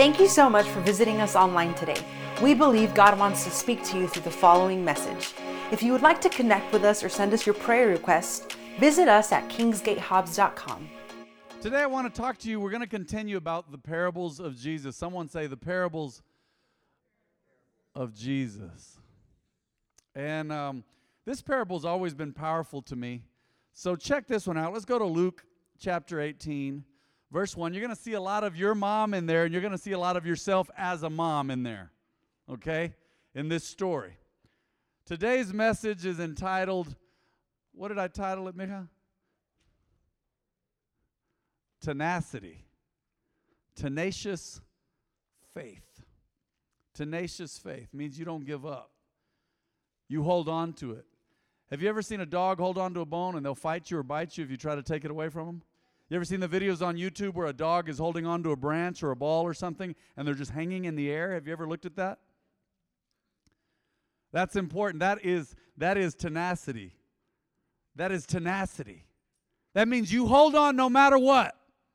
[0.00, 2.02] Thank you so much for visiting us online today.
[2.40, 5.34] We believe God wants to speak to you through the following message.
[5.72, 8.46] If you would like to connect with us or send us your prayer requests,
[8.78, 10.88] visit us at kingsgatehobbs.com.
[11.60, 12.60] Today, I want to talk to you.
[12.60, 14.96] We're going to continue about the parables of Jesus.
[14.96, 16.22] Someone say the parables
[17.94, 19.00] of Jesus.
[20.14, 20.82] And um,
[21.26, 23.24] this parable's always been powerful to me.
[23.74, 24.72] So check this one out.
[24.72, 25.44] Let's go to Luke
[25.78, 26.84] chapter 18,
[27.30, 27.72] verse 1.
[27.72, 29.78] You're going to see a lot of your mom in there, and you're going to
[29.78, 31.90] see a lot of yourself as a mom in there,
[32.50, 32.94] okay,
[33.34, 34.16] in this story.
[35.06, 36.94] Today's message is entitled,
[37.72, 38.88] what did I title it, Mika?
[41.80, 42.64] Tenacity.
[43.74, 44.60] Tenacious
[45.54, 46.02] faith.
[46.94, 48.90] Tenacious faith means you don't give up,
[50.08, 51.06] you hold on to it.
[51.70, 53.98] Have you ever seen a dog hold on to a bone and they'll fight you
[53.98, 55.62] or bite you if you try to take it away from them?
[56.10, 58.56] You ever seen the videos on YouTube where a dog is holding on to a
[58.56, 61.34] branch or a ball or something and they're just hanging in the air?
[61.34, 62.18] Have you ever looked at that?
[64.32, 65.00] That's important.
[65.00, 66.96] That is that is tenacity.
[67.94, 69.06] That is tenacity.
[69.74, 71.54] That means you hold on no matter what.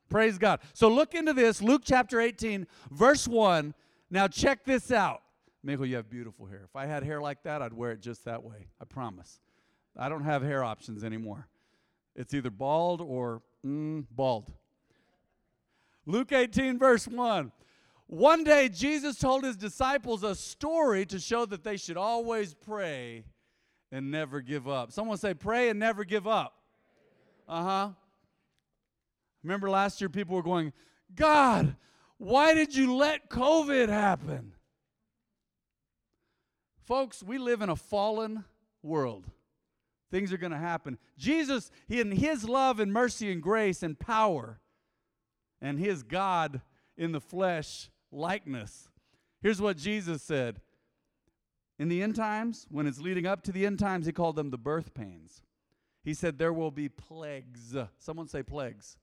[0.09, 0.61] Praise God.
[0.73, 3.73] So look into this, Luke chapter 18, verse 1.
[4.09, 5.23] Now check this out.
[5.61, 6.61] Michael, you have beautiful hair.
[6.63, 8.67] If I had hair like that, I'd wear it just that way.
[8.79, 9.41] I promise.
[9.97, 11.49] I don't have hair options anymore.
[12.15, 14.51] It's either bald or mm, bald.
[16.05, 17.51] Luke 18, verse 1.
[18.07, 23.25] One day, Jesus told his disciples a story to show that they should always pray
[23.91, 24.91] and never give up.
[24.91, 26.53] Someone say, pray and never give up.
[27.47, 27.89] Uh huh.
[29.43, 30.73] Remember last year, people were going,
[31.15, 31.75] God,
[32.17, 34.53] why did you let COVID happen?
[36.85, 38.45] Folks, we live in a fallen
[38.83, 39.25] world.
[40.11, 40.97] Things are going to happen.
[41.17, 44.59] Jesus, in his love and mercy and grace and power,
[45.61, 46.61] and his God
[46.97, 48.89] in the flesh likeness.
[49.41, 50.61] Here's what Jesus said.
[51.77, 54.49] In the end times, when it's leading up to the end times, he called them
[54.49, 55.41] the birth pains.
[56.03, 57.75] He said there will be plagues.
[57.97, 58.97] Someone say plagues.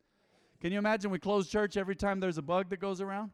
[0.61, 3.33] Can you imagine we close church every time there's a bug that goes around?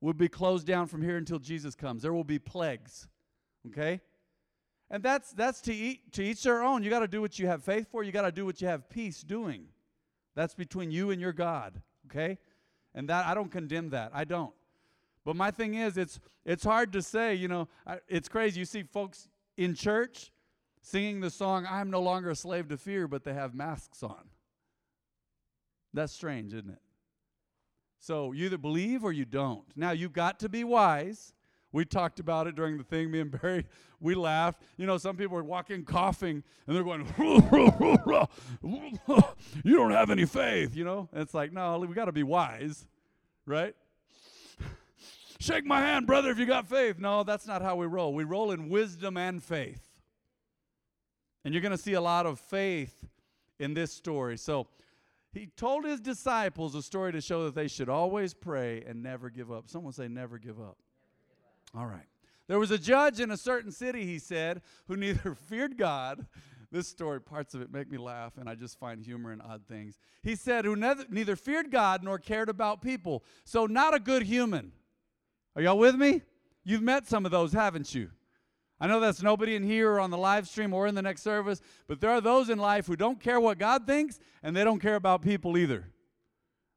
[0.00, 2.02] We'll be closed down from here until Jesus comes.
[2.02, 3.08] There will be plagues.
[3.66, 4.00] Okay?
[4.90, 6.82] And that's that's to eat to each their own.
[6.82, 8.02] You got to do what you have faith for.
[8.02, 9.66] You got to do what you have peace doing.
[10.34, 11.80] That's between you and your God.
[12.06, 12.38] Okay?
[12.94, 14.10] And that I don't condemn that.
[14.14, 14.54] I don't.
[15.24, 17.34] But my thing is, it's it's hard to say.
[17.34, 18.60] You know, I, it's crazy.
[18.60, 20.30] You see folks in church
[20.82, 24.28] singing the song "I'm no longer a slave to fear," but they have masks on.
[25.94, 26.80] That's strange, isn't it?
[27.98, 29.64] So you either believe or you don't.
[29.76, 31.32] Now you've got to be wise.
[31.74, 33.10] We talked about it during the thing.
[33.10, 33.66] Me and Barry,
[33.98, 34.62] we laughed.
[34.76, 37.04] You know, some people are walking coughing and they're going,
[39.64, 41.08] You don't have any faith, you know?
[41.12, 42.86] And it's like, no, we got to be wise,
[43.44, 43.74] right?
[45.40, 47.00] Shake my hand, brother, if you got faith.
[47.00, 48.14] No, that's not how we roll.
[48.14, 49.82] We roll in wisdom and faith.
[51.44, 53.04] And you're going to see a lot of faith
[53.58, 54.38] in this story.
[54.38, 54.68] So,
[55.32, 59.28] he told his disciples a story to show that they should always pray and never
[59.28, 59.68] give up.
[59.68, 60.76] Someone say, never give up.
[61.76, 62.06] All right.
[62.46, 66.26] There was a judge in a certain city, he said, who neither feared God.
[66.70, 69.62] This story, parts of it make me laugh, and I just find humor in odd
[69.68, 69.98] things.
[70.22, 73.22] He said, who neither, neither feared God nor cared about people.
[73.44, 74.72] So, not a good human.
[75.54, 76.22] Are y'all with me?
[76.64, 78.10] You've met some of those, haven't you?
[78.80, 81.22] I know that's nobody in here or on the live stream or in the next
[81.22, 84.64] service, but there are those in life who don't care what God thinks and they
[84.64, 85.88] don't care about people either.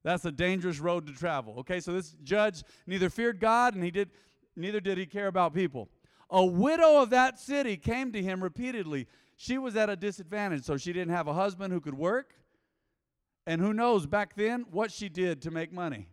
[0.03, 1.55] That's a dangerous road to travel.
[1.59, 4.11] Okay, so this judge neither feared God and he did
[4.57, 5.89] neither did he care about people.
[6.29, 9.07] A widow of that city came to him repeatedly.
[9.37, 12.33] She was at a disadvantage, so she didn't have a husband who could work.
[13.45, 16.09] And who knows back then what she did to make money.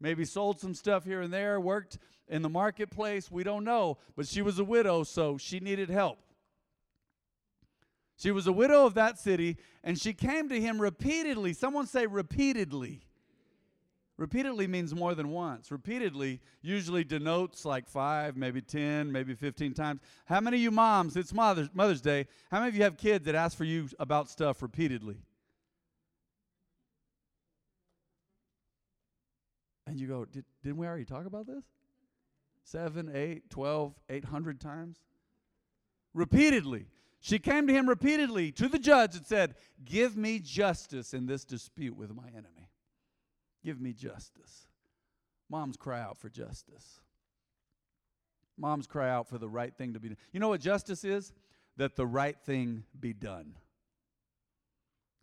[0.00, 3.30] Maybe sold some stuff here and there, worked in the marketplace.
[3.30, 3.98] We don't know.
[4.16, 6.18] But she was a widow, so she needed help.
[8.18, 11.52] She was a widow of that city, and she came to him repeatedly.
[11.52, 13.07] Someone say repeatedly.
[14.18, 15.70] Repeatedly means more than once.
[15.70, 20.00] Repeatedly usually denotes like five, maybe 10, maybe 15 times.
[20.26, 23.24] How many of you moms, it's Mother's, Mother's Day, how many of you have kids
[23.26, 25.18] that ask for you about stuff repeatedly?
[29.86, 31.64] And you go, Did, didn't we already talk about this?
[32.64, 34.98] Seven, eight, twelve, eight hundred times?
[36.12, 36.86] Repeatedly.
[37.20, 39.54] She came to him repeatedly to the judge and said,
[39.84, 42.68] Give me justice in this dispute with my enemy.
[43.64, 44.66] Give me justice.
[45.50, 47.00] Moms cry out for justice.
[48.56, 50.16] Moms cry out for the right thing to be done.
[50.32, 51.32] You know what justice is?
[51.76, 53.54] That the right thing be done.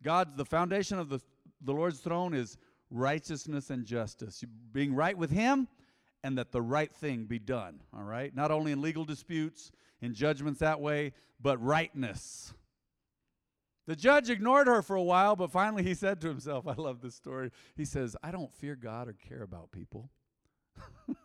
[0.02, 1.20] God's the foundation of the,
[1.60, 2.56] the Lord's throne is
[2.90, 4.42] righteousness and justice.
[4.72, 5.68] Being right with Him
[6.22, 8.34] and that the right thing be done, all right?
[8.34, 12.52] Not only in legal disputes, in judgments that way, but rightness.
[13.86, 17.00] The judge ignored her for a while, but finally he said to himself, I love
[17.00, 17.50] this story.
[17.76, 20.10] He says, I don't fear God or care about people.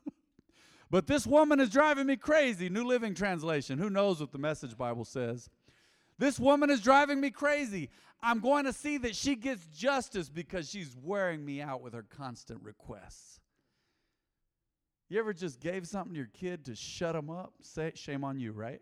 [0.91, 2.69] but this woman is driving me crazy.
[2.69, 3.79] New Living Translation.
[3.79, 5.49] Who knows what the Message Bible says?
[6.19, 7.89] This woman is driving me crazy.
[8.21, 12.05] I'm going to see that she gets justice because she's wearing me out with her
[12.07, 13.39] constant requests.
[15.09, 17.53] You ever just gave something to your kid to shut them up?
[17.63, 18.81] Say, shame on you, right?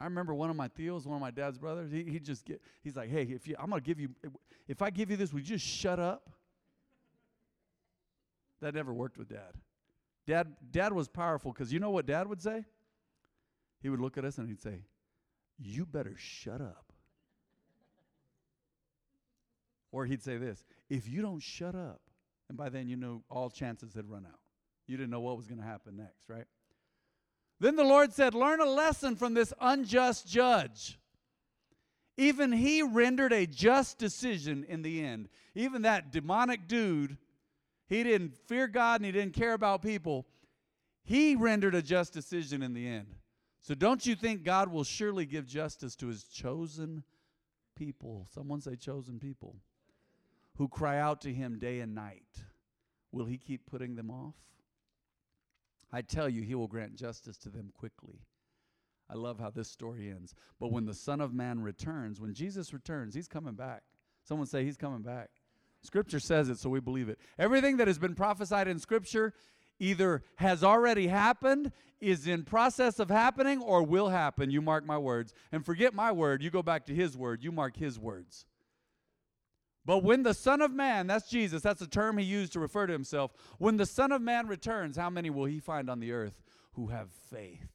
[0.00, 2.60] I remember one of my Theos, one of my dad's brothers, he, he just get,
[2.82, 4.10] he's like, hey, if you, I'm going to give you,
[4.68, 6.28] if I give you this, would you just shut up?
[8.60, 9.54] That never worked with dad.
[10.26, 12.64] Dad, dad was powerful because you know what dad would say?
[13.80, 14.80] He would look at us and he'd say,
[15.58, 16.92] you better shut up.
[19.92, 22.00] Or he'd say this, if you don't shut up,
[22.48, 24.40] and by then you knew all chances had run out.
[24.86, 26.44] You didn't know what was going to happen next, right?
[27.58, 30.98] Then the Lord said, Learn a lesson from this unjust judge.
[32.18, 35.28] Even he rendered a just decision in the end.
[35.54, 37.18] Even that demonic dude,
[37.88, 40.26] he didn't fear God and he didn't care about people.
[41.04, 43.06] He rendered a just decision in the end.
[43.60, 47.02] So don't you think God will surely give justice to his chosen
[47.74, 48.26] people?
[48.32, 49.56] Someone say, chosen people
[50.56, 52.44] who cry out to him day and night.
[53.12, 54.34] Will he keep putting them off?
[55.92, 58.20] I tell you, he will grant justice to them quickly.
[59.08, 60.34] I love how this story ends.
[60.58, 63.82] But when the Son of Man returns, when Jesus returns, he's coming back.
[64.24, 65.30] Someone say he's coming back.
[65.82, 67.20] Scripture says it, so we believe it.
[67.38, 69.32] Everything that has been prophesied in Scripture
[69.78, 74.50] either has already happened, is in process of happening, or will happen.
[74.50, 75.32] You mark my words.
[75.52, 78.44] And forget my word, you go back to his word, you mark his words.
[79.86, 82.88] But when the Son of Man, that's Jesus, that's the term he used to refer
[82.88, 86.10] to himself, when the Son of Man returns, how many will he find on the
[86.10, 86.42] earth
[86.72, 87.68] who have faith?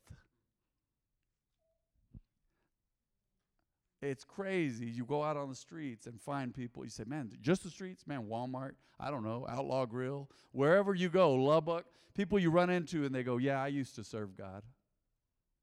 [4.02, 4.88] It's crazy.
[4.88, 6.84] You go out on the streets and find people.
[6.84, 8.06] You say, man, just the streets?
[8.06, 13.06] Man, Walmart, I don't know, Outlaw Grill, wherever you go, Lubbock, people you run into
[13.06, 14.64] and they go, yeah, I used to serve God.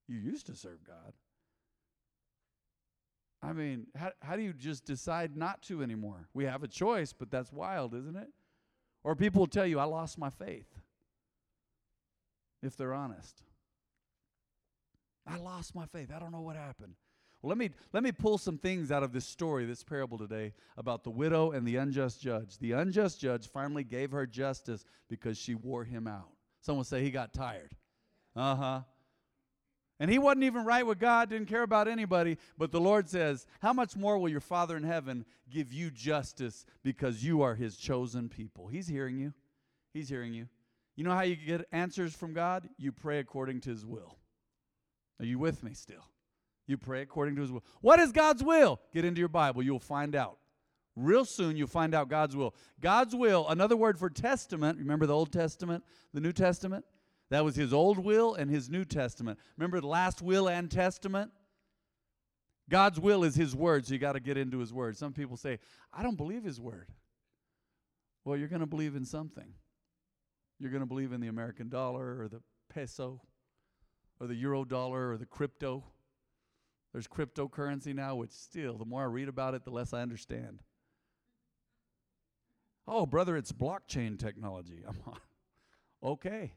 [0.06, 1.12] You used to serve God.
[3.43, 6.29] I mean, how, how do you just decide not to anymore?
[6.35, 8.29] We have a choice, but that's wild, isn't it?
[9.05, 10.67] Or people will tell you, I lost my faith,
[12.62, 13.43] if they're honest.
[15.26, 16.11] I lost my faith.
[16.14, 16.94] I don't know what happened.
[17.40, 20.52] Well, let me, let me pull some things out of this story, this parable today,
[20.76, 22.58] about the widow and the unjust judge.
[22.58, 26.31] The unjust judge finally gave her justice because she wore him out.
[26.61, 27.70] Someone say he got tired.
[28.35, 28.81] Uh huh.
[30.00, 32.38] And he wasn't even right with God, didn't care about anybody.
[32.56, 36.64] But the Lord says, How much more will your Father in heaven give you justice
[36.84, 38.68] because you are his chosen people?
[38.68, 39.32] He's hearing you.
[39.92, 40.48] He's hearing you.
[40.94, 42.68] You know how you get answers from God?
[42.76, 44.18] You pray according to his will.
[45.20, 46.04] Are you with me still?
[46.66, 47.64] You pray according to his will.
[47.80, 48.80] What is God's will?
[48.92, 49.62] Get into your Bible.
[49.62, 50.38] You'll find out.
[50.94, 52.54] Real soon, you'll find out God's will.
[52.80, 56.84] God's will, another word for testament, remember the Old Testament, the New Testament?
[57.30, 59.38] That was his old will and his New Testament.
[59.56, 61.30] Remember the last will and testament?
[62.70, 64.96] God's will is his word, so you got to get into his word.
[64.96, 65.58] Some people say,
[65.92, 66.88] I don't believe his word.
[68.25, 69.54] Well, you're going to believe in something.
[70.58, 73.23] You're going to believe in the American dollar or the peso
[74.20, 75.85] or the euro dollar or the crypto.
[76.92, 80.61] There's cryptocurrency now, which still, the more I read about it, the less I understand.
[82.87, 84.82] Oh, brother, it's blockchain technology.
[84.87, 84.97] I'm
[86.02, 86.52] okay.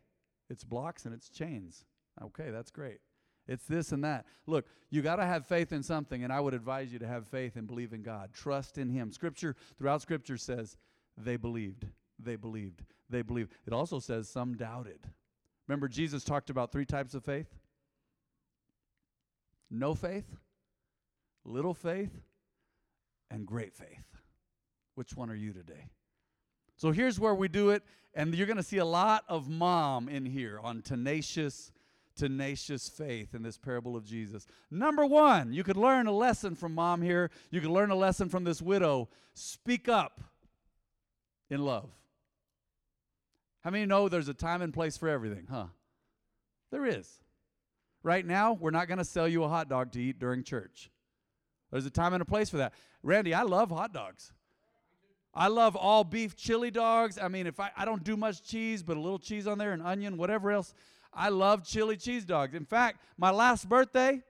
[0.52, 1.86] It's blocks and it's chains.
[2.22, 3.00] Okay, that's great.
[3.48, 4.26] It's this and that.
[4.46, 7.28] Look, you got to have faith in something, and I would advise you to have
[7.28, 8.32] faith and believe in God.
[8.34, 9.12] Trust in Him.
[9.12, 10.78] Scripture, throughout Scripture, says
[11.18, 11.88] they believed,
[12.20, 13.52] they believed, they believed.
[13.66, 15.00] It also says some doubted.
[15.68, 17.48] Remember, Jesus talked about three types of faith
[19.74, 20.26] no faith,
[21.46, 22.12] little faith,
[23.30, 24.04] and great faith.
[24.96, 25.86] Which one are you today?
[26.82, 27.84] So here's where we do it,
[28.16, 31.72] and you're going to see a lot of mom in here on tenacious,
[32.16, 34.48] tenacious faith in this parable of Jesus.
[34.72, 37.30] Number one, you could learn a lesson from mom here.
[37.52, 39.10] You could learn a lesson from this widow.
[39.36, 40.22] Speak up
[41.52, 41.92] in love.
[43.64, 45.68] How many know there's a time and place for everything, huh?
[46.72, 47.08] There is.
[48.02, 50.90] Right now, we're not going to sell you a hot dog to eat during church.
[51.70, 52.74] There's a time and a place for that.
[53.04, 54.34] Randy, I love hot dogs.
[55.34, 57.18] I love all beef chili dogs.
[57.18, 59.72] I mean, if I, I don't do much cheese, but a little cheese on there,
[59.72, 60.74] an onion, whatever else.
[61.14, 62.54] I love chili cheese dogs.
[62.54, 64.22] In fact, my last birthday,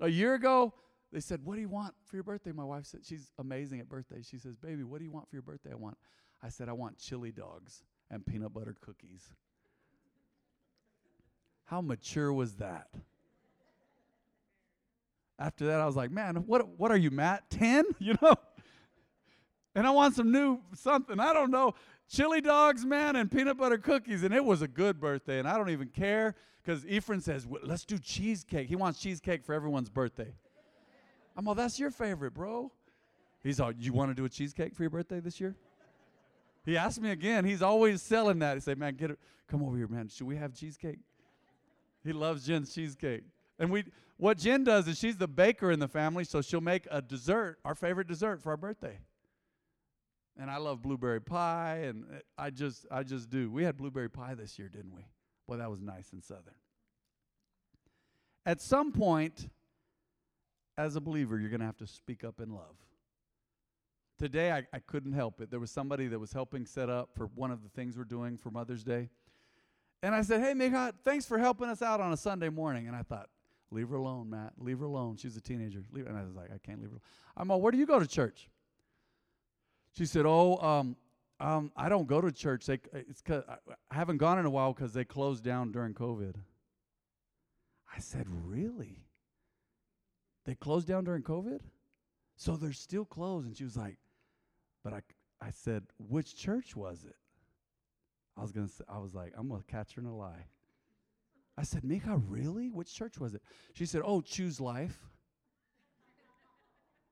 [0.00, 0.74] a year ago,
[1.12, 2.52] they said, What do you want for your birthday?
[2.52, 4.26] My wife said, She's amazing at birthdays.
[4.28, 5.70] She says, Baby, what do you want for your birthday?
[5.72, 5.96] I want.
[6.42, 9.28] I said, I want chili dogs and peanut butter cookies.
[11.64, 12.88] How mature was that?
[15.38, 17.48] After that, I was like, Man, what, what are you, Matt?
[17.50, 17.84] 10?
[17.98, 18.34] You know?
[19.74, 21.18] And I want some new something.
[21.18, 21.74] I don't know.
[22.08, 24.22] Chili dogs, man, and peanut butter cookies.
[24.22, 25.38] And it was a good birthday.
[25.38, 28.68] And I don't even care because Ephraim says, let's do cheesecake.
[28.68, 30.34] He wants cheesecake for everyone's birthday.
[31.36, 32.70] I'm all, that's your favorite, bro.
[33.42, 35.56] He's all, you want to do a cheesecake for your birthday this year?
[36.64, 37.44] He asked me again.
[37.44, 38.54] He's always selling that.
[38.54, 39.18] He said, man, get it.
[39.48, 40.08] Come over here, man.
[40.08, 40.98] Should we have cheesecake?
[42.04, 43.24] He loves Jen's cheesecake.
[43.58, 43.84] And we,
[44.16, 47.58] what Jen does is she's the baker in the family, so she'll make a dessert,
[47.64, 48.98] our favorite dessert for our birthday.
[50.38, 52.04] And I love blueberry pie, and
[52.38, 53.50] I just, I just do.
[53.50, 55.02] We had blueberry pie this year, didn't we?
[55.46, 56.54] Boy, that was nice and southern.
[58.46, 59.50] At some point,
[60.78, 62.76] as a believer, you're going to have to speak up in love.
[64.18, 65.50] Today, I, I couldn't help it.
[65.50, 68.38] There was somebody that was helping set up for one of the things we're doing
[68.38, 69.10] for Mother's Day.
[70.02, 72.88] And I said, Hey, Mika, thanks for helping us out on a Sunday morning.
[72.88, 73.28] And I thought,
[73.70, 74.52] Leave her alone, Matt.
[74.58, 75.16] Leave her alone.
[75.16, 75.82] She's a teenager.
[75.92, 76.10] Leave her.
[76.10, 77.02] and I was like, I can't leave her alone.
[77.36, 78.48] I'm all, Where do you go to church?
[79.92, 80.96] She said, "Oh, um,
[81.38, 82.66] um, I don't go to church.
[82.66, 86.34] They, it's cause I haven't gone in a while because they closed down during COVID."
[87.94, 89.04] I said, "Really?
[90.44, 91.60] They closed down during COVID?
[92.36, 93.98] So they're still closed?" And she was like,
[94.82, 95.02] "But I,
[95.40, 97.16] I said, which church was it?"
[98.36, 100.46] I was gonna, say, I was like, "I'm gonna catch her in a lie."
[101.58, 102.70] I said, "Mika, really?
[102.70, 103.42] Which church was it?"
[103.74, 104.98] She said, "Oh, Choose Life."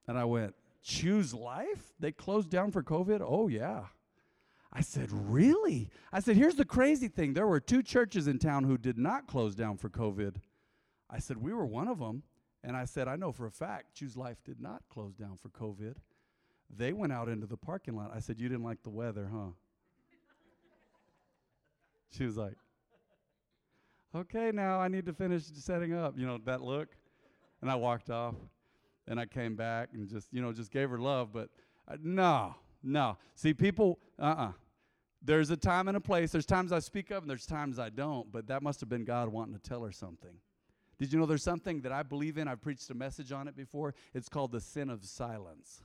[0.09, 1.93] And I went, choose life?
[1.99, 3.21] They closed down for COVID?
[3.25, 3.85] Oh, yeah.
[4.73, 5.91] I said, Really?
[6.13, 9.27] I said, Here's the crazy thing there were two churches in town who did not
[9.27, 10.37] close down for COVID.
[11.09, 12.23] I said, We were one of them.
[12.63, 15.49] And I said, I know for a fact Choose Life did not close down for
[15.49, 15.95] COVID.
[16.75, 18.13] They went out into the parking lot.
[18.15, 19.51] I said, You didn't like the weather, huh?
[22.17, 22.55] she was like,
[24.15, 26.17] Okay, now I need to finish setting up.
[26.17, 26.89] You know, that look.
[27.61, 28.35] And I walked off
[29.09, 31.33] and I came back and just, you know, just gave her love.
[31.33, 31.51] But
[31.89, 33.17] uh, no, no.
[33.35, 34.45] See, people, uh uh-uh.
[34.49, 34.53] uh
[35.23, 36.33] There's a time and a place.
[36.33, 39.05] There's times I speak up and there's times I don't, but that must have been
[39.05, 40.37] God wanting to tell her something.
[40.99, 42.47] Did you know there's something that I believe in?
[42.47, 43.95] I've preached a message on it before.
[44.13, 45.83] It's called the sin of silence.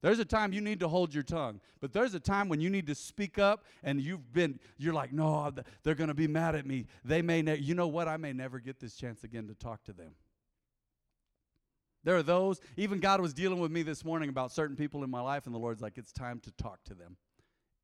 [0.00, 2.70] There's a time you need to hold your tongue, but there's a time when you
[2.70, 6.54] need to speak up and you've been, you're like, no, they're going to be mad
[6.54, 6.86] at me.
[7.04, 8.06] They may, ne- you know what?
[8.06, 10.12] I may never get this chance again to talk to them.
[12.04, 15.10] There are those, even God was dealing with me this morning about certain people in
[15.10, 17.16] my life, and the Lord's like, it's time to talk to them.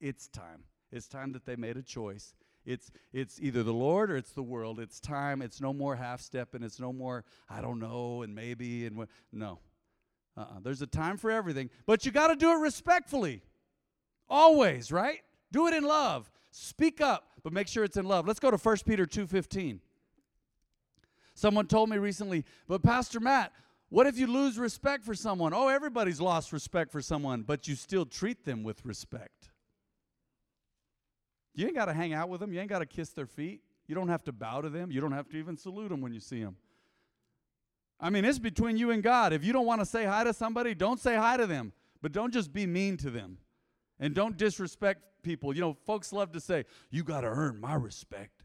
[0.00, 0.64] It's time.
[0.92, 2.34] It's time that they made a choice.
[2.64, 4.80] It's, it's either the Lord or it's the world.
[4.80, 5.42] It's time.
[5.42, 8.96] It's no more half step and it's no more, I don't know, and maybe, and
[8.96, 9.58] wh- no.
[10.36, 10.60] Uh-uh.
[10.62, 13.42] There's a time for everything, but you got to do it respectfully.
[14.28, 15.20] Always, right?
[15.52, 16.30] Do it in love.
[16.50, 18.26] Speak up, but make sure it's in love.
[18.26, 19.80] Let's go to 1 Peter 2:15.
[21.34, 23.52] Someone told me recently, but Pastor Matt,
[23.94, 25.54] what if you lose respect for someone?
[25.54, 29.50] Oh, everybody's lost respect for someone, but you still treat them with respect.
[31.54, 32.52] You ain't got to hang out with them.
[32.52, 33.60] You ain't got to kiss their feet.
[33.86, 34.90] You don't have to bow to them.
[34.90, 36.56] You don't have to even salute them when you see them.
[38.00, 39.32] I mean, it's between you and God.
[39.32, 41.72] If you don't want to say hi to somebody, don't say hi to them,
[42.02, 43.38] but don't just be mean to them.
[44.00, 45.54] And don't disrespect people.
[45.54, 48.42] You know, folks love to say, you got to earn my respect.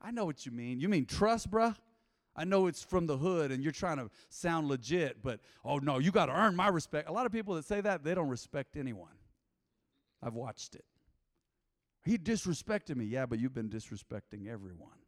[0.00, 0.78] I know what you mean.
[0.78, 1.74] You mean trust, bruh?
[2.36, 5.98] I know it's from the hood and you're trying to sound legit, but oh no,
[5.98, 7.08] you got to earn my respect.
[7.08, 9.12] A lot of people that say that, they don't respect anyone.
[10.22, 10.84] I've watched it.
[12.04, 13.04] He disrespected me.
[13.04, 14.98] Yeah, but you've been disrespecting everyone.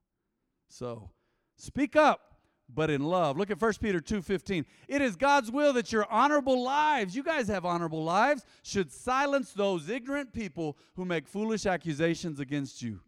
[0.68, 1.10] So
[1.56, 2.36] speak up,
[2.68, 3.36] but in love.
[3.36, 4.64] Look at 1 Peter 2:15.
[4.88, 9.52] It is God's will that your honorable lives, you guys have honorable lives, should silence
[9.52, 13.00] those ignorant people who make foolish accusations against you.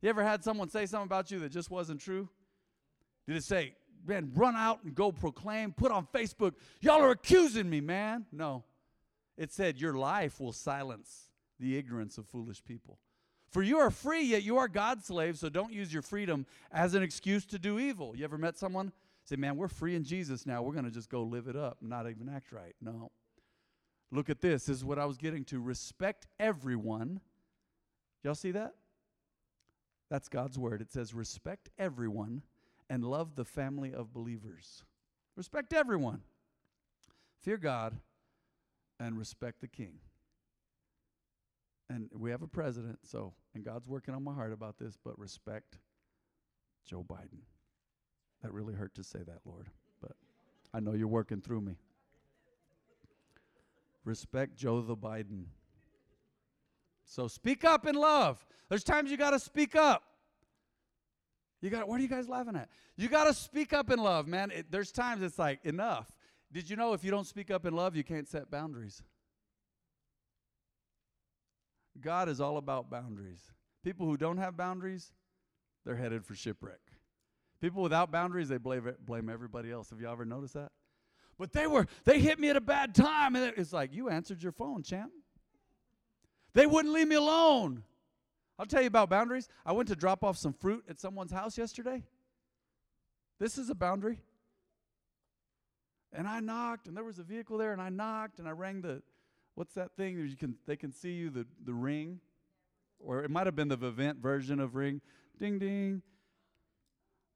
[0.00, 2.28] You ever had someone say something about you that just wasn't true?
[3.26, 3.74] Did it say,
[4.06, 8.26] man, run out and go proclaim, put on Facebook, y'all are accusing me, man?
[8.32, 8.64] No.
[9.36, 11.28] It said, your life will silence
[11.58, 12.98] the ignorance of foolish people.
[13.50, 16.94] For you are free, yet you are God's slave, so don't use your freedom as
[16.94, 18.14] an excuse to do evil.
[18.16, 18.92] You ever met someone
[19.24, 20.62] say, man, we're free in Jesus now.
[20.62, 22.74] We're going to just go live it up not even act right?
[22.80, 23.10] No.
[24.10, 24.66] Look at this.
[24.66, 25.60] This is what I was getting to.
[25.60, 27.20] Respect everyone.
[28.22, 28.74] Y'all see that?
[30.10, 30.80] That's God's word.
[30.80, 32.42] It says, respect everyone
[32.88, 34.84] and love the family of believers.
[35.36, 36.20] Respect everyone.
[37.40, 37.96] Fear God
[39.00, 39.98] and respect the king.
[41.90, 45.18] And we have a president, so, and God's working on my heart about this, but
[45.18, 45.78] respect
[46.86, 47.42] Joe Biden.
[48.42, 49.68] That really hurt to say that, Lord,
[50.00, 50.12] but
[50.72, 51.76] I know you're working through me.
[54.04, 55.44] Respect Joe the Biden.
[57.04, 58.44] So speak up in love.
[58.68, 60.02] There's times you got to speak up.
[61.64, 62.68] You got what are you guys laughing at?
[62.94, 64.50] You got to speak up in love, man.
[64.50, 66.14] It, there's times it's like enough.
[66.52, 69.02] Did you know if you don't speak up in love, you can't set boundaries?
[71.98, 73.40] God is all about boundaries.
[73.82, 75.12] People who don't have boundaries,
[75.86, 76.80] they're headed for shipwreck.
[77.62, 79.88] People without boundaries, they blame, blame everybody else.
[79.88, 80.70] Have you ever noticed that?
[81.38, 83.36] But they were, they hit me at a bad time.
[83.36, 85.12] And it's like, you answered your phone, champ.
[86.52, 87.84] They wouldn't leave me alone.
[88.58, 89.48] I'll tell you about boundaries.
[89.66, 92.04] I went to drop off some fruit at someone's house yesterday.
[93.40, 94.20] This is a boundary.
[96.12, 98.80] And I knocked, and there was a vehicle there, and I knocked, and I rang
[98.82, 99.02] the,
[99.56, 100.16] what's that thing?
[100.16, 102.20] You can, they can see you, the, the ring.
[103.00, 105.00] Or it might have been the Vivint version of ring.
[105.38, 106.02] Ding, ding.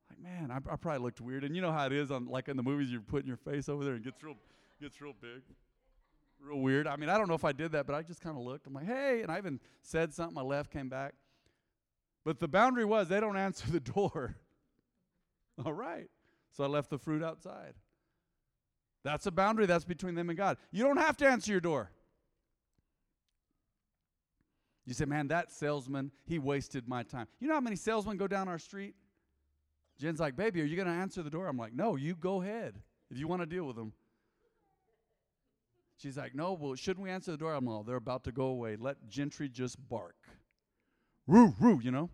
[0.09, 1.43] Like, man, I, I probably looked weird.
[1.43, 3.69] And you know how it is on, like in the movies, you're putting your face
[3.69, 4.37] over there and gets real,
[4.81, 5.43] gets real big
[6.41, 6.87] real weird.
[6.87, 8.67] I mean, I don't know if I did that, but I just kind of looked.
[8.67, 10.39] I'm like, hey, and I even said something.
[10.39, 11.15] I left, came back.
[12.25, 14.37] But the boundary was they don't answer the door.
[15.65, 16.09] All right.
[16.53, 17.75] So I left the fruit outside.
[19.05, 20.59] That's a boundary that's between them and God.
[20.71, 21.91] You don't have to answer your door.
[24.85, 27.27] You say, man, that salesman, he wasted my time.
[27.41, 28.95] You know how many salesmen go down our street?
[30.01, 31.47] Jen's like, baby, are you going to answer the door?
[31.47, 32.75] I'm like, no, you go ahead
[33.11, 33.93] if you want to deal with them.
[35.99, 37.53] She's like, no, well, shouldn't we answer the door?
[37.55, 38.77] I'm like, oh, they're about to go away.
[38.77, 40.15] Let Gentry just bark.
[41.27, 42.09] Roo, roo, you know?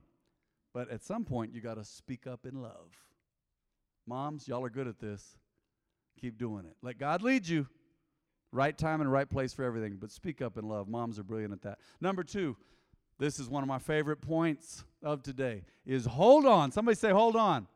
[0.73, 2.91] But at some point, you got to speak up in love.
[4.07, 5.37] Moms, y'all are good at this.
[6.21, 6.77] Keep doing it.
[6.83, 7.69] Let God lead you.
[8.51, 10.89] Right time and right place for everything, but speak up in love.
[10.89, 11.79] Moms are brilliant at that.
[12.01, 12.57] Number two,
[13.19, 16.73] this is one of my favorite points of today, is hold on.
[16.73, 17.67] Somebody say, hold on.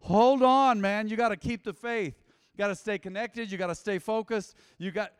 [0.00, 1.08] Hold on, man.
[1.08, 2.14] You got to keep the faith.
[2.54, 3.52] You got to stay connected.
[3.52, 4.54] You got to stay focused.
[4.78, 5.12] You got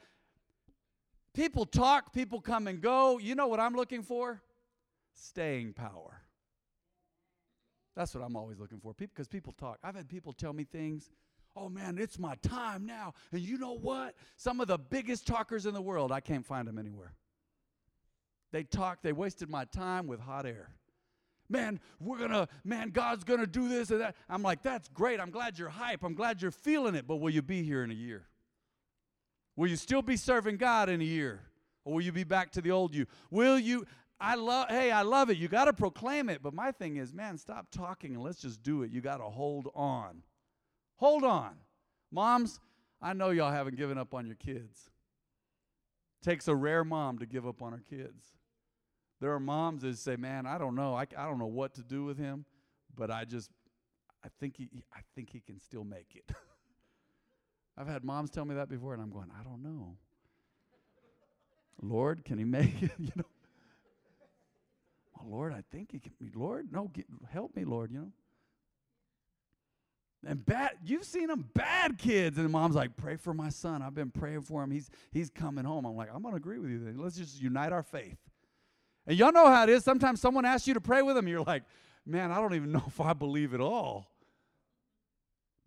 [1.39, 3.19] People talk, people come and go.
[3.19, 4.43] You know what I'm looking for?
[5.15, 6.21] Staying power.
[7.95, 8.93] That's what I'm always looking for.
[8.93, 9.79] Because people talk.
[9.85, 11.13] I've had people tell me things.
[11.55, 13.15] Oh man, it's my time now.
[13.31, 14.17] And you know what?
[14.37, 17.15] Some of the biggest talkers in the world, I can't find them anywhere.
[18.51, 20.71] They talk, they wasted my time with hot air.
[21.49, 24.17] Man, we're gonna, man, God's gonna do this and that.
[24.29, 25.21] I'm like, that's great.
[25.21, 26.03] I'm glad you're hype.
[26.03, 28.27] I'm glad you're feeling it, but will you be here in a year?
[29.59, 31.41] Will you still be serving God in a year?
[31.85, 33.07] Or will you be back to the old you?
[33.29, 33.87] Will you
[34.21, 35.37] I love hey, I love it.
[35.37, 38.63] You got to proclaim it, but my thing is, man, stop talking and let's just
[38.63, 38.93] do it.
[38.93, 40.23] You got to hold on.
[40.99, 41.57] Hold on.
[42.13, 42.61] Moms,
[43.03, 44.91] I know y'all haven't given up on your kids.
[46.23, 48.27] Takes a rare mom to give up on her kids.
[49.21, 50.95] There are moms that say, "Man, I don't know.
[50.95, 52.45] I, I don't know what to do with him,
[52.95, 53.51] but I just
[54.25, 56.31] I think he I think he can still make it."
[57.79, 59.97] I've had moms tell me that before, and I'm going, I don't know.
[61.81, 62.91] Lord, can he make it?
[62.99, 63.25] you know.
[65.17, 66.13] Well, Lord, I think he can.
[66.35, 67.93] Lord, no, get, help me, Lord.
[67.93, 68.13] You know.
[70.27, 73.81] And bad, you've seen them bad kids, and the mom's like, "Pray for my son.
[73.83, 74.73] I've been praying for him.
[74.73, 76.81] He's he's coming home." I'm like, "I'm gonna agree with you.
[76.85, 78.19] Then let's just unite our faith."
[79.07, 79.85] And y'all know how it is.
[79.85, 81.63] Sometimes someone asks you to pray with them, you're like,
[82.05, 84.11] "Man, I don't even know if I believe at all."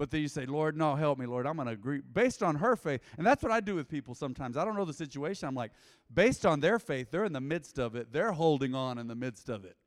[0.01, 1.45] But then you say, Lord, no, help me, Lord.
[1.45, 3.01] I'm going to agree based on her faith.
[3.19, 4.57] And that's what I do with people sometimes.
[4.57, 5.47] I don't know the situation.
[5.47, 5.73] I'm like,
[6.11, 8.11] based on their faith, they're in the midst of it.
[8.11, 9.77] They're holding on in the midst of it.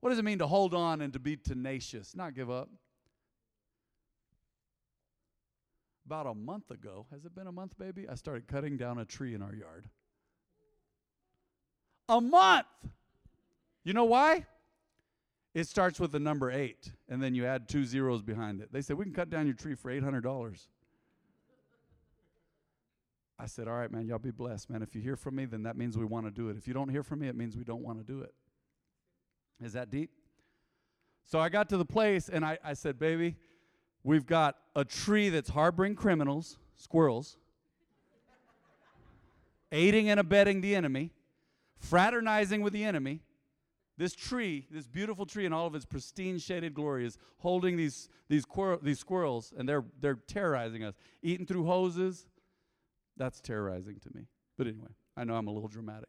[0.00, 2.70] What does it mean to hold on and to be tenacious, not give up?
[6.06, 8.08] About a month ago, has it been a month, baby?
[8.08, 9.86] I started cutting down a tree in our yard.
[12.08, 12.64] A month!
[13.84, 14.46] You know why?
[15.54, 18.72] It starts with the number eight, and then you add two zeros behind it.
[18.72, 20.66] They said, We can cut down your tree for $800.
[23.38, 24.82] I said, All right, man, y'all be blessed, man.
[24.82, 26.56] If you hear from me, then that means we want to do it.
[26.56, 28.34] If you don't hear from me, it means we don't want to do it.
[29.62, 30.10] Is that deep?
[31.24, 33.36] So I got to the place, and I, I said, Baby,
[34.02, 37.36] we've got a tree that's harboring criminals, squirrels,
[39.70, 41.12] aiding and abetting the enemy,
[41.78, 43.20] fraternizing with the enemy
[43.96, 48.08] this tree, this beautiful tree in all of its pristine shaded glory, is holding these,
[48.28, 48.44] these,
[48.82, 50.94] these squirrels, and they're, they're terrorizing us.
[51.22, 52.26] Eating through hoses,
[53.16, 54.26] that's terrorizing to me.
[54.58, 56.08] But anyway, I know I'm a little dramatic.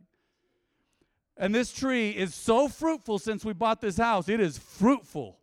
[1.37, 4.29] And this tree is so fruitful since we bought this house.
[4.29, 5.37] It is fruitful.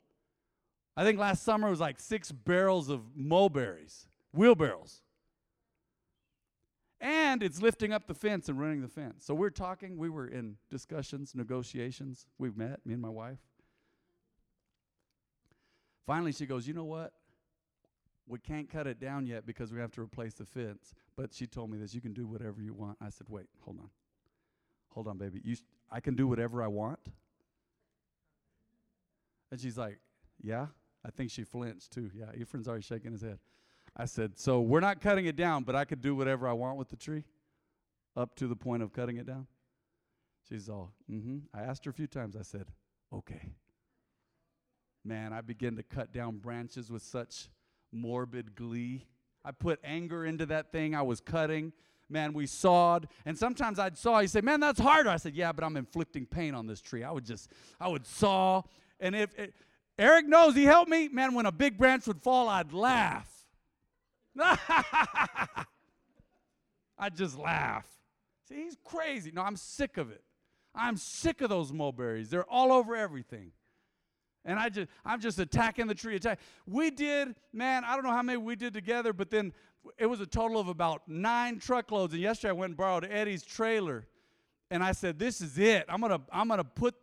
[0.96, 5.02] I think last summer it was like six barrels of mulberries, wheelbarrows
[7.02, 9.26] and it's lifting up the fence and running the fence.
[9.26, 12.26] So we're talking, we were in discussions, negotiations.
[12.38, 13.40] We've met, me and my wife.
[16.06, 17.12] Finally, she goes, You know what?
[18.26, 20.94] we can't cut it down yet because we have to replace the fence.
[21.16, 22.96] But she told me this, you can do whatever you want.
[23.00, 23.90] I said, wait, hold on.
[24.90, 25.40] Hold on, baby.
[25.44, 25.56] You,
[25.90, 27.00] I can do whatever I want?
[29.50, 29.98] And she's like,
[30.42, 30.66] yeah.
[31.04, 32.10] I think she flinched too.
[32.14, 33.38] Yeah, Ephraim's already shaking his head.
[33.96, 36.78] I said, so we're not cutting it down, but I could do whatever I want
[36.78, 37.24] with the tree
[38.16, 39.46] up to the point of cutting it down.
[40.48, 41.38] She's all, mm-hmm.
[41.54, 42.36] I asked her a few times.
[42.36, 42.66] I said,
[43.12, 43.52] okay.
[45.04, 47.48] Man, I began to cut down branches with such
[47.92, 49.06] morbid glee.
[49.44, 51.72] I put anger into that thing I was cutting.
[52.08, 53.08] Man, we sawed.
[53.24, 54.20] And sometimes I'd saw.
[54.20, 55.10] He said, Man, that's harder.
[55.10, 57.02] I said, Yeah, but I'm inflicting pain on this tree.
[57.02, 57.50] I would just,
[57.80, 58.62] I would saw.
[59.00, 59.54] And if it,
[59.98, 63.31] Eric knows he helped me, man, when a big branch would fall, I'd laugh.
[66.98, 67.86] I'd just laugh.
[68.48, 69.30] See, he's crazy.
[69.32, 70.22] No, I'm sick of it.
[70.74, 72.30] I'm sick of those mulberries.
[72.30, 73.52] They're all over everything.
[74.44, 76.16] And I just I'm just attacking the tree.
[76.16, 76.40] Attack.
[76.66, 79.52] We did, man, I don't know how many we did together, but then
[79.98, 82.12] it was a total of about nine truckloads.
[82.12, 84.06] And yesterday I went and borrowed Eddie's trailer.
[84.70, 85.84] And I said, This is it.
[85.88, 86.94] I'm gonna I'm gonna put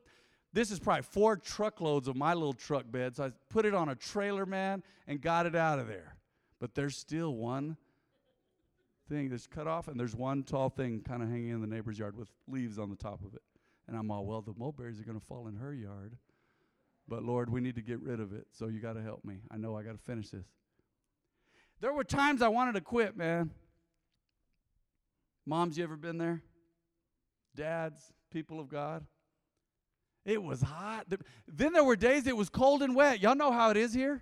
[0.52, 3.16] this is probably four truckloads of my little truck bed.
[3.16, 6.16] So I put it on a trailer, man, and got it out of there.
[6.60, 7.78] But there's still one
[9.08, 11.98] thing that's cut off, and there's one tall thing kind of hanging in the neighbor's
[11.98, 13.42] yard with leaves on the top of it.
[13.88, 16.16] And I'm all, well, the mulberries are going to fall in her yard.
[17.08, 18.46] But Lord, we need to get rid of it.
[18.52, 19.38] So you got to help me.
[19.50, 20.46] I know I got to finish this.
[21.82, 23.50] There were times I wanted to quit, man.
[25.46, 26.44] Moms, you ever been there?
[27.56, 29.06] Dads, people of God?
[30.26, 31.08] It was hot.
[31.48, 33.22] Then there were days it was cold and wet.
[33.22, 34.22] Y'all know how it is here?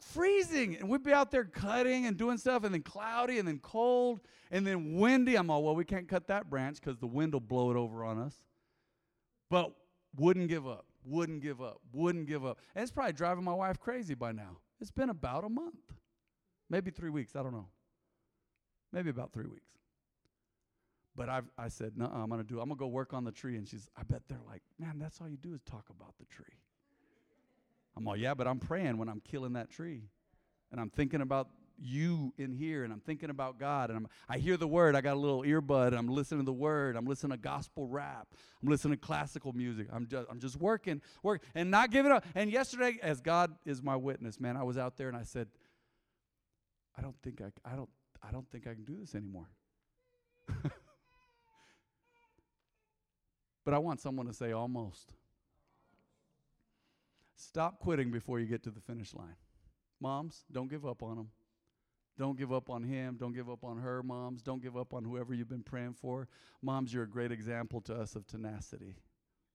[0.00, 0.76] Freezing.
[0.76, 4.20] And we'd be out there cutting and doing stuff, and then cloudy, and then cold,
[4.50, 5.36] and then windy.
[5.36, 8.04] I'm all, well, we can't cut that branch because the wind will blow it over
[8.04, 8.34] on us.
[9.50, 9.72] But
[10.16, 12.58] wouldn't give up wouldn't give up, wouldn't give up.
[12.74, 14.58] And it's probably driving my wife crazy by now.
[14.80, 15.92] It's been about a month,
[16.70, 17.68] maybe three weeks, I don't know.
[18.92, 19.70] Maybe about three weeks.
[21.16, 23.24] But I've, I said, no, I'm going to do, I'm going to go work on
[23.24, 23.56] the tree.
[23.56, 26.26] And she's, I bet they're like, man, that's all you do is talk about the
[26.26, 26.44] tree.
[27.98, 30.04] I'm like, yeah, but I'm praying when I'm killing that tree.
[30.70, 34.38] And I'm thinking about you in here and I'm thinking about God and I'm, I
[34.38, 34.94] hear the word.
[34.94, 35.98] I got a little earbud.
[35.98, 36.94] I'm listening to the word.
[36.94, 38.28] I'm listening to gospel rap.
[38.62, 39.88] I'm listening to classical music.
[39.92, 42.24] I'm just, I'm just working, work and not giving up.
[42.36, 45.48] And yesterday, as God is my witness, man, I was out there and I said,
[46.96, 47.90] I don't think I, I don't,
[48.22, 49.48] I don't think I can do this anymore.
[53.64, 55.14] but I want someone to say almost.
[57.38, 59.36] Stop quitting before you get to the finish line.
[60.00, 61.28] Moms, don't give up on them.
[62.18, 63.16] Don't give up on him.
[63.18, 64.42] Don't give up on her, moms.
[64.42, 66.26] Don't give up on whoever you've been praying for.
[66.62, 68.96] Moms, you're a great example to us of tenacity,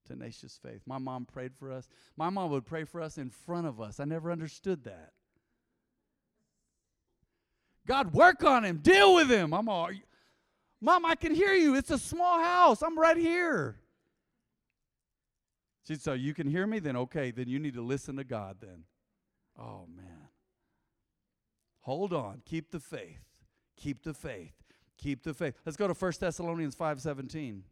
[0.07, 0.81] tenacious faith.
[0.85, 1.89] My mom prayed for us.
[2.15, 3.99] My mom would pray for us in front of us.
[3.99, 5.11] I never understood that.
[7.85, 8.77] God, work on him.
[8.77, 9.53] Deal with him.
[9.53, 9.89] I'm all,
[10.79, 11.75] Mom, I can hear you.
[11.75, 12.81] It's a small house.
[12.81, 13.77] I'm right here.
[15.87, 16.79] She said, So you can hear me?
[16.79, 18.83] Then okay, then you need to listen to God then.
[19.59, 20.29] Oh, man.
[21.81, 22.41] Hold on.
[22.45, 23.25] Keep the faith.
[23.75, 24.53] Keep the faith.
[24.97, 25.55] Keep the faith.
[25.65, 27.63] Let's go to 1 Thessalonians 5:17.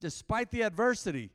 [0.00, 1.30] Despite the adversity,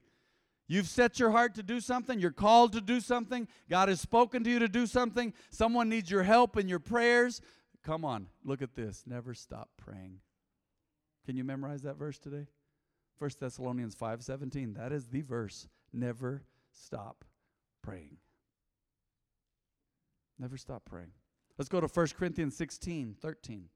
[0.67, 4.43] you've set your heart to do something, you're called to do something, God has spoken
[4.43, 7.39] to you to do something, someone needs your help and your prayers.
[7.83, 9.03] Come on, look at this.
[9.05, 10.19] Never stop praying.
[11.25, 12.47] Can you memorize that verse today?
[13.19, 14.75] 1 Thessalonians 5:17.
[14.75, 15.67] That is the verse.
[15.91, 17.25] Never stop
[17.81, 18.17] praying.
[20.39, 21.11] Never stop praying.
[21.57, 23.69] Let's go to 1 Corinthians 16, 13.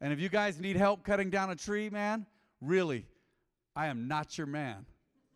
[0.00, 2.24] And if you guys need help cutting down a tree, man,
[2.60, 3.04] really,
[3.74, 4.86] I am not your man.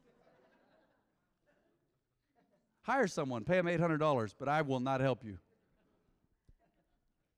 [2.83, 5.39] Hire someone, pay them $800, but I will not help you.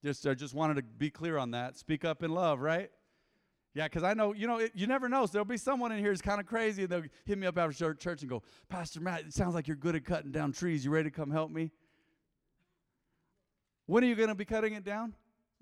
[0.04, 1.78] Just, I just wanted to be clear on that.
[1.78, 2.90] Speak up in love, right?
[3.74, 5.26] Yeah, because I know, you know, it, you never know.
[5.26, 7.58] So there'll be someone in here who's kind of crazy, and they'll hit me up
[7.58, 10.84] after church and go, Pastor Matt, it sounds like you're good at cutting down trees.
[10.84, 11.72] You ready to come help me?
[13.86, 15.12] When are you going to be cutting it down?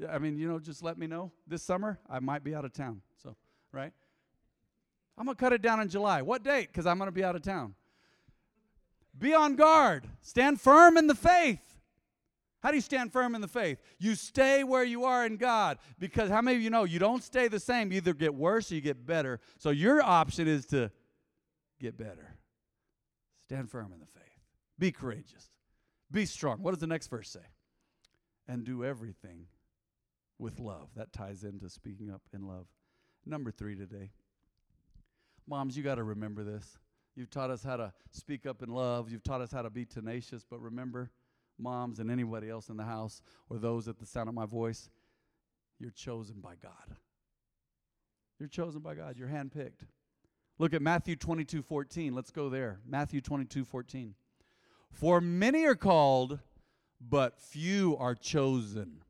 [0.08, 1.32] I mean, you know, just let me know.
[1.46, 3.00] This summer, I might be out of town.
[3.22, 3.34] So,
[3.72, 3.92] right?
[5.16, 6.20] I'm going to cut it down in July.
[6.20, 6.68] What date?
[6.68, 7.74] Because I'm going to be out of town.
[9.18, 10.06] Be on guard.
[10.20, 11.71] Stand firm in the faith.
[12.62, 13.78] How do you stand firm in the faith?
[13.98, 15.78] You stay where you are in God.
[15.98, 17.90] Because how many of you know you don't stay the same?
[17.90, 19.40] You either get worse or you get better.
[19.58, 20.90] So your option is to
[21.80, 22.36] get better.
[23.48, 24.22] Stand firm in the faith.
[24.78, 25.50] Be courageous.
[26.10, 26.62] Be strong.
[26.62, 27.40] What does the next verse say?
[28.46, 29.46] And do everything
[30.38, 30.88] with love.
[30.94, 32.66] That ties into speaking up in love.
[33.26, 34.10] Number three today.
[35.48, 36.78] Moms, you got to remember this.
[37.16, 39.10] You've taught us how to speak up in love.
[39.10, 40.44] You've taught us how to be tenacious.
[40.48, 41.10] But remember,
[41.62, 44.90] moms and anybody else in the house or those at the sound of my voice,
[45.78, 46.96] you're chosen by God.
[48.38, 49.16] You're chosen by God.
[49.16, 49.86] You're handpicked.
[50.58, 52.14] Look at Matthew 22 14.
[52.14, 52.78] Let's go there.
[52.86, 54.14] Matthew 22 14.
[54.90, 56.38] For many are called,
[57.00, 59.02] but few are chosen.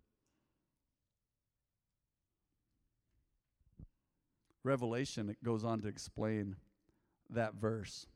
[4.64, 6.56] Revelation it goes on to explain
[7.30, 8.06] that verse.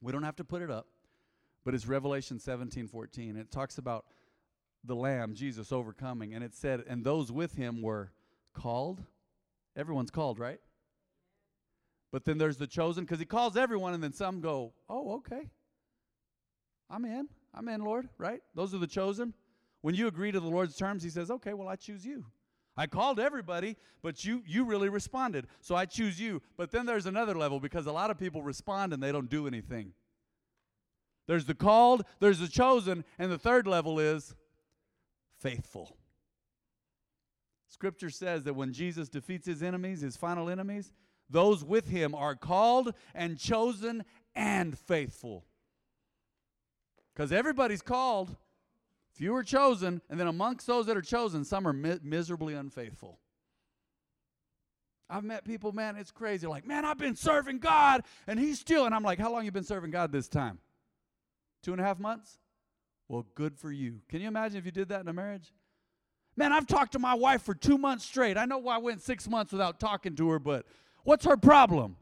[0.00, 0.86] We don't have to put it up,
[1.64, 3.36] but it's Revelation 17 14.
[3.36, 4.04] It talks about
[4.84, 6.34] the Lamb, Jesus, overcoming.
[6.34, 8.10] And it said, and those with him were
[8.52, 9.02] called.
[9.76, 10.60] Everyone's called, right?
[12.10, 15.48] But then there's the chosen, because he calls everyone, and then some go, oh, okay.
[16.90, 17.28] I'm in.
[17.54, 18.42] I'm in, Lord, right?
[18.54, 19.32] Those are the chosen.
[19.80, 22.26] When you agree to the Lord's terms, he says, okay, well, I choose you.
[22.76, 25.46] I called everybody, but you you really responded.
[25.60, 26.40] So I choose you.
[26.56, 29.46] But then there's another level because a lot of people respond and they don't do
[29.46, 29.92] anything.
[31.26, 34.34] There's the called, there's the chosen, and the third level is
[35.38, 35.96] faithful.
[37.68, 40.92] Scripture says that when Jesus defeats his enemies, his final enemies,
[41.30, 44.04] those with him are called and chosen
[44.34, 45.44] and faithful.
[47.14, 48.36] Because everybody's called,
[49.12, 53.18] Few are chosen, and then amongst those that are chosen, some are mi- miserably unfaithful.
[55.10, 56.46] I've met people, man, it's crazy.
[56.46, 58.86] Like, man, I've been serving God, and He's still.
[58.86, 60.58] And I'm like, how long you been serving God this time?
[61.62, 62.38] Two and a half months?
[63.08, 64.00] Well, good for you.
[64.08, 65.52] Can you imagine if you did that in a marriage?
[66.36, 68.38] Man, I've talked to my wife for two months straight.
[68.38, 70.64] I know why I went six months without talking to her, but
[71.04, 71.96] what's her problem?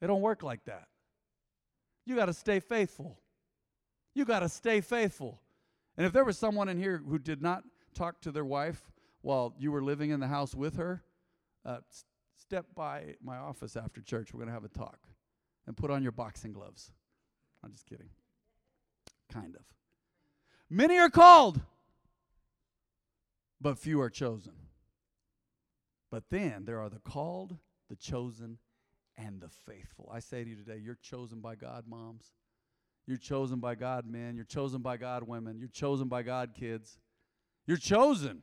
[0.00, 0.88] It don't work like that.
[2.06, 3.20] You got to stay faithful.
[4.14, 5.40] You got to stay faithful.
[5.96, 7.62] And if there was someone in here who did not
[7.94, 8.90] talk to their wife
[9.22, 11.02] while you were living in the house with her,
[11.64, 12.04] uh, s-
[12.36, 14.32] step by my office after church.
[14.32, 14.98] We're going to have a talk.
[15.66, 16.90] And put on your boxing gloves.
[17.62, 18.08] I'm just kidding.
[19.32, 19.62] Kind of.
[20.68, 21.60] Many are called,
[23.60, 24.52] but few are chosen.
[26.10, 27.56] But then there are the called,
[27.88, 28.58] the chosen,
[29.16, 30.10] and the faithful.
[30.12, 32.32] I say to you today, you're chosen by God, moms.
[33.06, 34.36] You're chosen by God, men.
[34.36, 35.58] You're chosen by God, women.
[35.58, 36.98] You're chosen by God, kids.
[37.66, 38.42] You're chosen.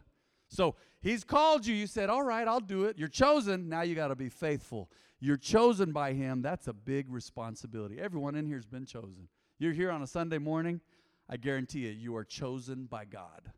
[0.50, 1.76] So he's called you.
[1.76, 2.98] You said, All right, I'll do it.
[2.98, 3.70] You're chosen.
[3.70, 4.90] Now you got to be faithful.
[5.20, 6.42] You're chosen by him.
[6.42, 8.00] That's a big responsibility.
[8.00, 9.28] Everyone in here has been chosen.
[9.60, 10.82] You're here on a Sunday morning.
[11.30, 13.52] I guarantee you, you are chosen by God.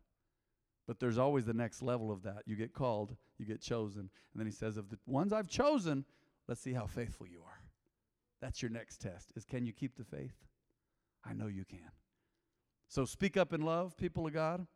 [0.86, 2.42] But there's always the next level of that.
[2.46, 4.00] You get called, you get chosen.
[4.00, 6.04] And then he says, Of the ones I've chosen,
[6.48, 7.60] let's see how faithful you are.
[8.40, 10.34] That's your next test is can you keep the faith?
[11.24, 11.90] I know you can.
[12.88, 14.66] So speak up in love, people of God.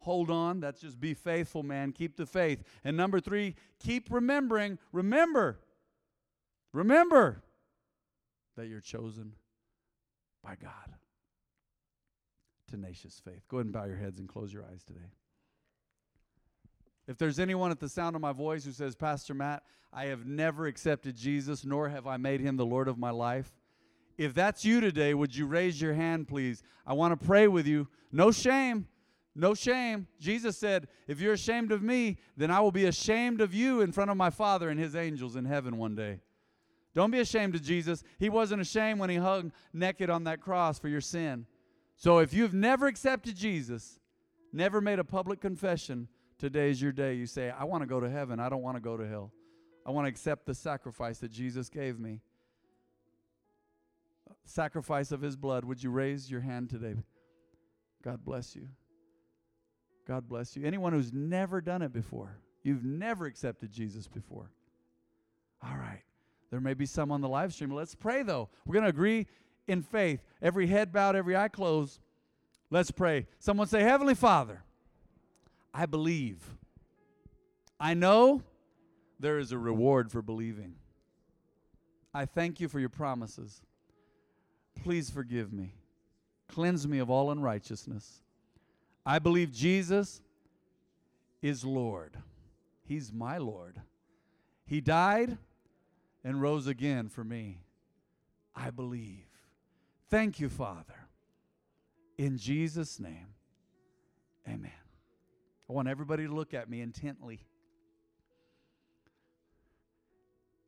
[0.00, 0.60] Hold on.
[0.60, 1.92] That's just be faithful, man.
[1.92, 2.64] Keep the faith.
[2.82, 4.78] And number three, keep remembering.
[4.92, 5.60] Remember.
[6.72, 7.42] Remember
[8.56, 9.34] that you're chosen
[10.42, 10.94] by God.
[12.70, 13.42] Tenacious faith.
[13.48, 15.00] Go ahead and bow your heads and close your eyes today.
[17.08, 20.26] If there's anyone at the sound of my voice who says, Pastor Matt, I have
[20.26, 23.52] never accepted Jesus, nor have I made him the Lord of my life,
[24.20, 26.62] if that's you today, would you raise your hand, please?
[26.86, 27.88] I want to pray with you.
[28.12, 28.86] No shame.
[29.34, 30.08] No shame.
[30.20, 33.92] Jesus said, If you're ashamed of me, then I will be ashamed of you in
[33.92, 36.20] front of my Father and his angels in heaven one day.
[36.94, 38.02] Don't be ashamed of Jesus.
[38.18, 41.46] He wasn't ashamed when he hung naked on that cross for your sin.
[41.96, 44.00] So if you've never accepted Jesus,
[44.52, 47.14] never made a public confession, today's your day.
[47.14, 48.40] You say, I want to go to heaven.
[48.40, 49.32] I don't want to go to hell.
[49.86, 52.20] I want to accept the sacrifice that Jesus gave me
[54.50, 55.64] sacrifice of his blood.
[55.64, 56.94] Would you raise your hand today?
[58.02, 58.68] God bless you.
[60.06, 60.66] God bless you.
[60.66, 64.50] Anyone who's never done it before, you've never accepted Jesus before.
[65.62, 66.02] All right.
[66.50, 67.70] There may be some on the live stream.
[67.70, 68.48] Let's pray though.
[68.66, 69.26] We're going to agree
[69.68, 70.20] in faith.
[70.42, 72.00] Every head bowed, every eye closed.
[72.70, 73.26] Let's pray.
[73.38, 74.62] Someone say, Heavenly Father,
[75.72, 76.38] I believe.
[77.78, 78.42] I know
[79.18, 80.74] there is a reward for believing.
[82.12, 83.62] I thank you for your promises.
[84.82, 85.74] Please forgive me.
[86.48, 88.22] Cleanse me of all unrighteousness.
[89.06, 90.20] I believe Jesus
[91.42, 92.16] is Lord.
[92.84, 93.80] He's my Lord.
[94.66, 95.38] He died
[96.24, 97.62] and rose again for me.
[98.54, 99.26] I believe.
[100.10, 101.08] Thank you, Father.
[102.18, 103.28] In Jesus' name,
[104.46, 104.72] amen.
[105.68, 107.46] I want everybody to look at me intently.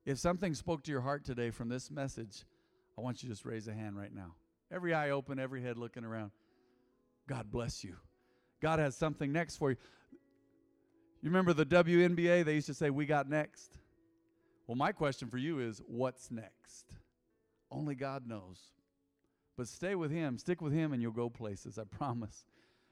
[0.06, 2.44] If something spoke to your heart today from this message,
[2.96, 4.34] I want you to just raise a hand right now.
[4.70, 6.30] Every eye open, every head looking around.
[7.28, 7.96] God bless you.
[8.60, 9.76] God has something next for you.
[11.20, 12.44] You remember the WNBA?
[12.44, 13.72] They used to say, We got next.
[14.66, 16.94] Well, my question for you is, What's next?
[17.70, 18.58] Only God knows.
[19.56, 22.46] But stay with Him, stick with Him, and you'll go places, I promise.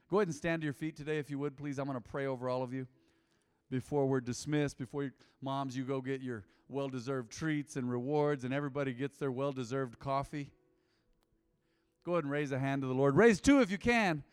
[0.09, 1.79] Go ahead and stand to your feet today, if you would, please.
[1.79, 2.87] I'm going to pray over all of you
[3.69, 8.43] before we're dismissed, before you, moms, you go get your well deserved treats and rewards,
[8.43, 10.51] and everybody gets their well deserved coffee.
[12.05, 13.15] Go ahead and raise a hand to the Lord.
[13.15, 14.23] Raise two if you can.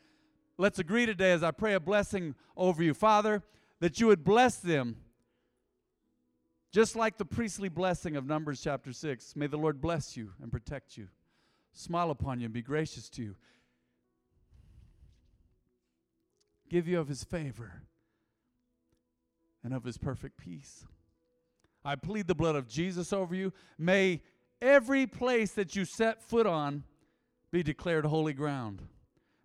[0.57, 3.43] Let's agree today as I pray a blessing over you, Father,
[3.81, 4.97] that you would bless them
[6.71, 9.37] just like the priestly blessing of Numbers chapter 6.
[9.37, 11.09] May the Lord bless you and protect you,
[11.73, 13.35] smile upon you, and be gracious to you,
[16.69, 17.83] give you of his favor
[19.65, 20.85] and of his perfect peace.
[21.85, 23.53] I plead the blood of Jesus over you.
[23.79, 24.23] May
[24.61, 26.85] every place that you set foot on
[27.51, 28.83] be declared holy ground.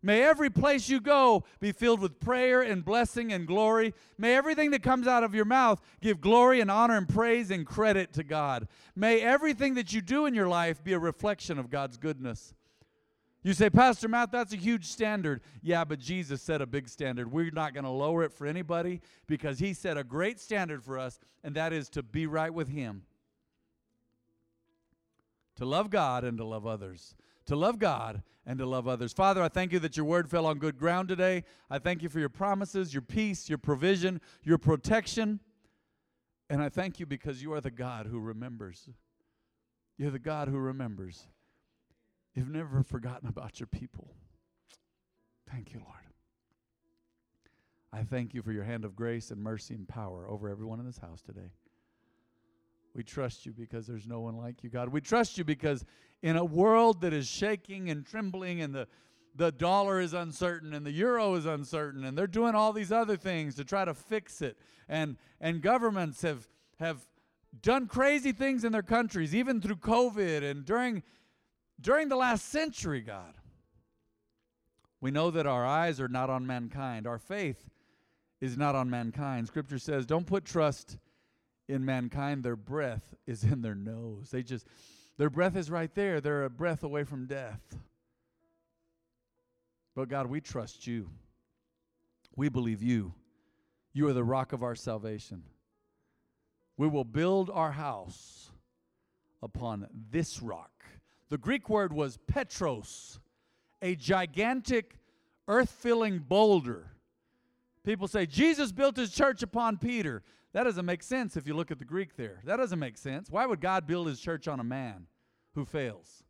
[0.05, 3.93] May every place you go be filled with prayer and blessing and glory.
[4.17, 7.65] May everything that comes out of your mouth give glory and honor and praise and
[7.65, 8.67] credit to God.
[8.97, 12.53] May everything that you do in your life be a reflection of God's goodness.
[13.43, 15.41] You say, Pastor Matt, that's a huge standard.
[15.61, 17.31] Yeah, but Jesus set a big standard.
[17.31, 20.99] We're not going to lower it for anybody because He set a great standard for
[20.99, 23.03] us, and that is to be right with Him,
[25.55, 29.13] to love God and to love others to love God and to love others.
[29.13, 31.43] Father, I thank you that your word fell on good ground today.
[31.69, 35.39] I thank you for your promises, your peace, your provision, your protection.
[36.49, 38.89] And I thank you because you are the God who remembers.
[39.97, 41.27] You're the God who remembers.
[42.35, 44.13] You've never forgotten about your people.
[45.49, 45.89] Thank you, Lord.
[47.91, 50.85] I thank you for your hand of grace and mercy and power over everyone in
[50.85, 51.51] this house today.
[52.95, 54.89] We trust you because there's no one like you, God.
[54.89, 55.83] We trust you because
[56.21, 58.87] in a world that is shaking and trembling and the
[59.35, 63.17] the dollar is uncertain and the euro is uncertain and they're doing all these other
[63.17, 64.57] things to try to fix it.
[64.87, 66.47] And and governments have
[66.79, 67.07] have
[67.61, 71.03] done crazy things in their countries even through covid and during
[71.81, 73.35] during the last century god.
[75.01, 77.07] We know that our eyes are not on mankind.
[77.07, 77.69] Our faith
[78.39, 79.47] is not on mankind.
[79.47, 80.97] Scripture says don't put trust
[81.67, 84.29] in mankind, their breath is in their nose.
[84.31, 84.67] They just,
[85.17, 86.21] their breath is right there.
[86.21, 87.61] They're a breath away from death.
[89.95, 91.09] But God, we trust you.
[92.35, 93.13] We believe you.
[93.93, 95.43] You are the rock of our salvation.
[96.77, 98.49] We will build our house
[99.43, 100.71] upon this rock.
[101.29, 103.19] The Greek word was petros,
[103.81, 104.97] a gigantic
[105.47, 106.91] earth filling boulder.
[107.83, 110.23] People say Jesus built his church upon Peter.
[110.53, 112.39] That doesn't make sense if you look at the Greek there.
[112.45, 113.29] That doesn't make sense.
[113.29, 115.07] Why would God build his church on a man
[115.55, 116.23] who fails?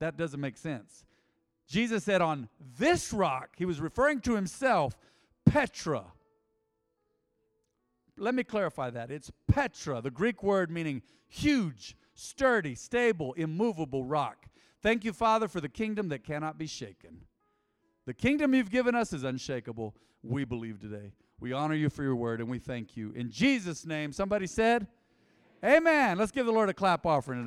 [0.00, 1.04] That doesn't make sense.
[1.68, 4.96] Jesus said, On this rock, he was referring to himself,
[5.44, 6.04] Petra.
[8.16, 9.12] Let me clarify that.
[9.12, 14.46] It's Petra, the Greek word meaning huge, sturdy, stable, immovable rock.
[14.82, 17.22] Thank you, Father, for the kingdom that cannot be shaken.
[18.06, 19.94] The kingdom you've given us is unshakable.
[20.22, 21.12] We believe today.
[21.40, 23.12] We honor you for your word and we thank you.
[23.14, 24.86] In Jesus' name, somebody said,
[25.64, 26.18] Amen.
[26.18, 27.46] Let's give the Lord a clap offering today.